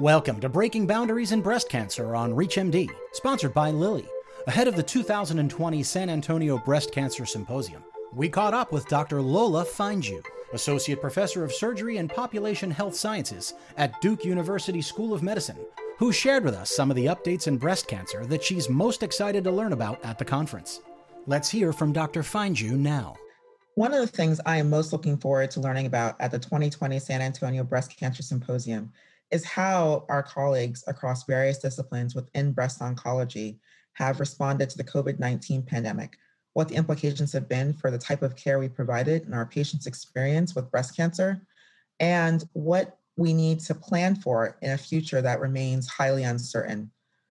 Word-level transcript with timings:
Welcome 0.00 0.40
to 0.40 0.48
Breaking 0.48 0.86
Boundaries 0.86 1.32
in 1.32 1.42
Breast 1.42 1.68
Cancer 1.68 2.16
on 2.16 2.32
ReachMD, 2.32 2.88
sponsored 3.12 3.52
by 3.52 3.70
Lilly. 3.70 4.08
Ahead 4.46 4.66
of 4.66 4.74
the 4.74 4.82
2020 4.82 5.82
San 5.82 6.08
Antonio 6.08 6.56
Breast 6.56 6.90
Cancer 6.90 7.26
Symposium, 7.26 7.84
we 8.14 8.26
caught 8.30 8.54
up 8.54 8.72
with 8.72 8.88
Dr. 8.88 9.20
Lola 9.20 9.62
Fayanju, 9.62 10.24
Associate 10.54 10.98
Professor 10.98 11.44
of 11.44 11.52
Surgery 11.52 11.98
and 11.98 12.08
Population 12.08 12.70
Health 12.70 12.96
Sciences 12.96 13.52
at 13.76 14.00
Duke 14.00 14.24
University 14.24 14.80
School 14.80 15.12
of 15.12 15.22
Medicine, 15.22 15.58
who 15.98 16.12
shared 16.12 16.44
with 16.44 16.54
us 16.54 16.70
some 16.70 16.88
of 16.88 16.96
the 16.96 17.04
updates 17.04 17.46
in 17.46 17.58
breast 17.58 17.86
cancer 17.86 18.24
that 18.24 18.42
she's 18.42 18.70
most 18.70 19.02
excited 19.02 19.44
to 19.44 19.50
learn 19.50 19.74
about 19.74 20.02
at 20.02 20.18
the 20.18 20.24
conference. 20.24 20.80
Let's 21.26 21.50
hear 21.50 21.74
from 21.74 21.92
Dr. 21.92 22.22
Fayanju 22.22 22.70
now. 22.70 23.16
One 23.74 23.92
of 23.92 24.00
the 24.00 24.06
things 24.06 24.40
I 24.46 24.56
am 24.56 24.70
most 24.70 24.94
looking 24.94 25.18
forward 25.18 25.50
to 25.50 25.60
learning 25.60 25.84
about 25.84 26.16
at 26.20 26.30
the 26.30 26.38
2020 26.38 26.98
San 27.00 27.20
Antonio 27.20 27.64
Breast 27.64 27.94
Cancer 27.98 28.22
Symposium 28.22 28.94
is 29.30 29.44
how 29.44 30.04
our 30.08 30.22
colleagues 30.22 30.84
across 30.86 31.24
various 31.24 31.58
disciplines 31.58 32.14
within 32.14 32.52
breast 32.52 32.80
oncology 32.80 33.58
have 33.94 34.20
responded 34.20 34.70
to 34.70 34.76
the 34.76 34.84
COVID 34.84 35.18
19 35.18 35.62
pandemic, 35.62 36.16
what 36.54 36.68
the 36.68 36.74
implications 36.74 37.32
have 37.32 37.48
been 37.48 37.72
for 37.72 37.90
the 37.90 37.98
type 37.98 38.22
of 38.22 38.36
care 38.36 38.58
we 38.58 38.68
provided 38.68 39.24
and 39.24 39.34
our 39.34 39.46
patients' 39.46 39.86
experience 39.86 40.54
with 40.54 40.70
breast 40.70 40.96
cancer, 40.96 41.42
and 42.00 42.44
what 42.52 42.98
we 43.16 43.32
need 43.32 43.60
to 43.60 43.74
plan 43.74 44.16
for 44.16 44.56
in 44.62 44.70
a 44.70 44.78
future 44.78 45.20
that 45.20 45.40
remains 45.40 45.88
highly 45.88 46.24
uncertain. 46.24 46.90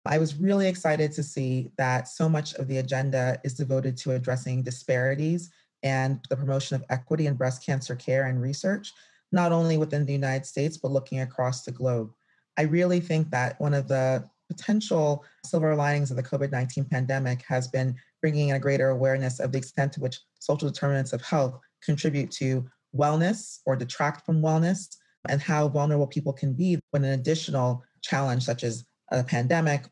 I 0.06 0.18
was 0.18 0.34
really 0.34 0.66
excited 0.66 1.12
to 1.12 1.22
see 1.22 1.70
that 1.76 2.08
so 2.08 2.28
much 2.28 2.54
of 2.54 2.68
the 2.68 2.78
agenda 2.78 3.38
is 3.44 3.54
devoted 3.54 3.96
to 3.98 4.12
addressing 4.12 4.62
disparities 4.62 5.50
and 5.82 6.20
the 6.28 6.36
promotion 6.36 6.76
of 6.76 6.84
equity 6.90 7.26
in 7.26 7.34
breast 7.34 7.64
cancer 7.64 7.94
care 7.94 8.26
and 8.26 8.40
research, 8.40 8.92
not 9.32 9.52
only 9.52 9.78
within 9.78 10.06
the 10.06 10.12
United 10.12 10.46
States, 10.46 10.76
but 10.76 10.90
looking 10.90 11.20
across 11.20 11.64
the 11.64 11.72
globe. 11.72 12.10
I 12.58 12.62
really 12.62 13.00
think 13.00 13.30
that 13.30 13.60
one 13.60 13.74
of 13.74 13.88
the 13.88 14.24
potential 14.48 15.24
silver 15.44 15.76
linings 15.76 16.10
of 16.10 16.16
the 16.16 16.22
COVID 16.22 16.50
19 16.50 16.84
pandemic 16.86 17.42
has 17.42 17.68
been 17.68 17.94
bringing 18.20 18.48
in 18.48 18.56
a 18.56 18.60
greater 18.60 18.88
awareness 18.88 19.38
of 19.40 19.52
the 19.52 19.58
extent 19.58 19.92
to 19.92 20.00
which 20.00 20.20
social 20.40 20.68
determinants 20.68 21.12
of 21.12 21.22
health 21.22 21.58
contribute 21.82 22.30
to 22.32 22.68
wellness 22.94 23.60
or 23.66 23.76
detract 23.76 24.26
from 24.26 24.42
wellness, 24.42 24.96
and 25.28 25.40
how 25.40 25.68
vulnerable 25.68 26.06
people 26.06 26.32
can 26.32 26.52
be 26.52 26.78
when 26.90 27.04
an 27.04 27.18
additional 27.18 27.84
challenge, 28.02 28.42
such 28.42 28.64
as 28.64 28.84
a 29.12 29.22
pandemic, 29.22 29.84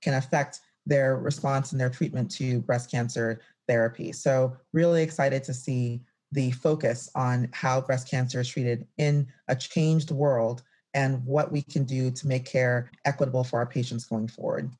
can 0.00 0.14
affect 0.14 0.60
their 0.86 1.16
response 1.16 1.72
and 1.72 1.80
their 1.80 1.90
treatment 1.90 2.30
to 2.30 2.60
breast 2.62 2.90
cancer 2.90 3.40
therapy. 3.68 4.12
So, 4.12 4.56
really 4.72 5.02
excited 5.02 5.44
to 5.44 5.54
see 5.54 6.02
the 6.32 6.50
focus 6.50 7.10
on 7.14 7.48
how 7.52 7.80
breast 7.80 8.10
cancer 8.10 8.40
is 8.40 8.48
treated 8.48 8.86
in 8.98 9.26
a 9.48 9.54
changed 9.54 10.10
world 10.10 10.62
and 10.94 11.24
what 11.24 11.52
we 11.52 11.62
can 11.62 11.84
do 11.84 12.10
to 12.10 12.26
make 12.26 12.44
care 12.44 12.90
equitable 13.04 13.44
for 13.44 13.58
our 13.58 13.66
patients 13.66 14.04
going 14.04 14.28
forward. 14.28 14.70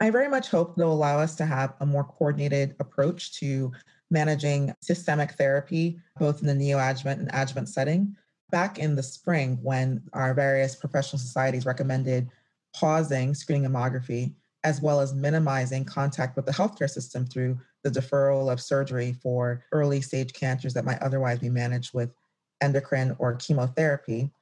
I 0.00 0.10
very 0.10 0.28
much 0.28 0.48
hope 0.48 0.76
they'll 0.76 0.92
allow 0.92 1.18
us 1.18 1.34
to 1.36 1.46
have 1.46 1.74
a 1.80 1.86
more 1.86 2.04
coordinated 2.04 2.74
approach 2.80 3.38
to 3.38 3.72
managing 4.10 4.74
systemic 4.80 5.32
therapy, 5.32 6.00
both 6.18 6.40
in 6.40 6.46
the 6.46 6.52
neoadjuvant 6.52 7.18
and 7.18 7.30
adjuvant 7.32 7.68
setting. 7.68 8.16
Back 8.50 8.78
in 8.78 8.96
the 8.96 9.02
spring, 9.02 9.58
when 9.62 10.02
our 10.12 10.34
various 10.34 10.76
professional 10.76 11.18
societies 11.18 11.66
recommended 11.66 12.28
pausing 12.74 13.34
screening 13.34 13.70
mammography, 13.70 14.34
as 14.64 14.80
well 14.80 15.00
as 15.00 15.14
minimizing 15.14 15.84
contact 15.84 16.36
with 16.36 16.46
the 16.46 16.52
healthcare 16.52 16.90
system 16.90 17.26
through 17.26 17.58
the 17.84 17.90
deferral 17.90 18.50
of 18.50 18.60
surgery 18.60 19.14
for 19.22 19.62
early 19.70 20.00
stage 20.00 20.32
cancers 20.32 20.74
that 20.74 20.86
might 20.86 21.02
otherwise 21.02 21.38
be 21.38 21.50
managed 21.50 21.94
with 21.94 22.10
endocrine 22.60 23.14
or 23.18 23.36
chemotherapy. 23.36 24.32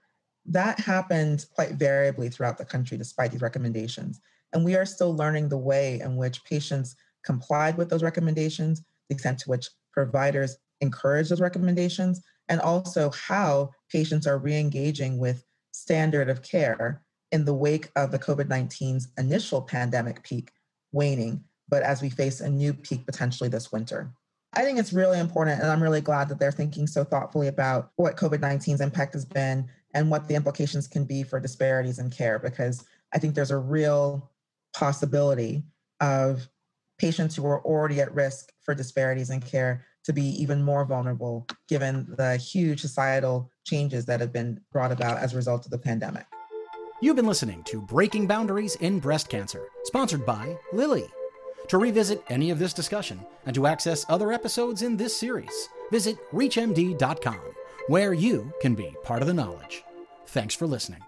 That 0.46 0.78
happened 0.80 1.44
quite 1.54 1.72
variably 1.72 2.28
throughout 2.28 2.56
the 2.56 2.64
country 2.64 2.96
despite 2.96 3.32
these 3.32 3.42
recommendations. 3.42 4.20
And 4.52 4.64
we 4.64 4.76
are 4.76 4.86
still 4.86 5.14
learning 5.14 5.48
the 5.48 5.58
way 5.58 6.00
in 6.00 6.16
which 6.16 6.44
patients 6.44 6.94
complied 7.24 7.76
with 7.76 7.90
those 7.90 8.02
recommendations, 8.02 8.82
the 9.08 9.14
extent 9.14 9.40
to 9.40 9.50
which 9.50 9.68
providers 9.92 10.56
encourage 10.80 11.28
those 11.28 11.40
recommendations, 11.40 12.20
and 12.48 12.60
also 12.60 13.10
how 13.10 13.70
patients 13.90 14.26
are 14.26 14.38
re 14.38 14.56
engaging 14.58 15.18
with 15.18 15.44
standard 15.72 16.28
of 16.28 16.42
care 16.42 17.02
in 17.32 17.44
the 17.44 17.54
wake 17.54 17.90
of 17.96 18.10
the 18.10 18.18
COVID 18.18 18.46
19's 18.46 19.08
initial 19.18 19.62
pandemic 19.62 20.22
peak 20.22 20.50
waning 20.92 21.42
but 21.72 21.82
as 21.82 22.02
we 22.02 22.10
face 22.10 22.40
a 22.40 22.50
new 22.50 22.74
peak 22.74 23.06
potentially 23.06 23.48
this 23.48 23.72
winter. 23.72 24.12
I 24.52 24.60
think 24.62 24.78
it's 24.78 24.92
really 24.92 25.18
important, 25.18 25.58
and 25.62 25.70
I'm 25.70 25.82
really 25.82 26.02
glad 26.02 26.28
that 26.28 26.38
they're 26.38 26.52
thinking 26.52 26.86
so 26.86 27.02
thoughtfully 27.02 27.48
about 27.48 27.92
what 27.96 28.18
COVID 28.18 28.40
19's 28.40 28.82
impact 28.82 29.14
has 29.14 29.24
been 29.24 29.66
and 29.94 30.10
what 30.10 30.28
the 30.28 30.34
implications 30.34 30.86
can 30.86 31.06
be 31.06 31.22
for 31.22 31.40
disparities 31.40 31.98
in 31.98 32.10
care, 32.10 32.38
because 32.38 32.84
I 33.14 33.18
think 33.18 33.34
there's 33.34 33.50
a 33.50 33.56
real 33.56 34.30
possibility 34.74 35.62
of 36.00 36.46
patients 36.98 37.34
who 37.34 37.46
are 37.46 37.64
already 37.64 38.02
at 38.02 38.14
risk 38.14 38.52
for 38.60 38.74
disparities 38.74 39.30
in 39.30 39.40
care 39.40 39.86
to 40.04 40.12
be 40.12 40.26
even 40.42 40.62
more 40.62 40.84
vulnerable 40.84 41.46
given 41.70 42.06
the 42.18 42.36
huge 42.36 42.82
societal 42.82 43.50
changes 43.64 44.04
that 44.04 44.20
have 44.20 44.32
been 44.32 44.60
brought 44.72 44.92
about 44.92 45.16
as 45.16 45.32
a 45.32 45.36
result 45.36 45.64
of 45.64 45.70
the 45.70 45.78
pandemic. 45.78 46.26
You've 47.00 47.16
been 47.16 47.26
listening 47.26 47.64
to 47.64 47.80
Breaking 47.80 48.26
Boundaries 48.26 48.76
in 48.76 49.00
Breast 49.00 49.30
Cancer, 49.30 49.66
sponsored 49.84 50.26
by 50.26 50.54
Lilly. 50.74 51.06
To 51.68 51.78
revisit 51.78 52.22
any 52.28 52.50
of 52.50 52.58
this 52.58 52.72
discussion 52.72 53.20
and 53.46 53.54
to 53.54 53.66
access 53.66 54.06
other 54.08 54.32
episodes 54.32 54.82
in 54.82 54.96
this 54.96 55.16
series, 55.16 55.68
visit 55.90 56.16
ReachMD.com, 56.32 57.40
where 57.88 58.12
you 58.12 58.52
can 58.60 58.74
be 58.74 58.94
part 59.02 59.22
of 59.22 59.28
the 59.28 59.34
knowledge. 59.34 59.82
Thanks 60.26 60.54
for 60.54 60.66
listening. 60.66 61.02